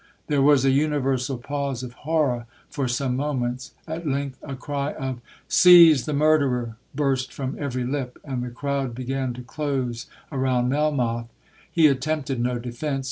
There 0.25 0.41
was 0.41 0.65
a 0.65 0.71
universal 0.71 1.37
pause 1.37 1.83
of 1.83 1.93
horror 1.93 2.47
for 2.71 2.87
some 2.87 3.15
moments—at 3.15 4.07
length 4.07 4.39
a 4.41 4.55
cry 4.55 4.93
of—'Seize 4.93 6.05
the 6.05 6.13
murderer!' 6.13 6.75
burst 6.95 7.31
from 7.31 7.55
every 7.59 7.83
lip, 7.83 8.17
and 8.23 8.41
the 8.41 8.49
crowd 8.49 8.95
began 8.95 9.31
to 9.33 9.43
close 9.43 10.07
around 10.31 10.69
Melmoth. 10.69 11.27
He 11.71 11.85
attempted 11.85 12.39
no 12.41 12.57
defence. 12.57 12.99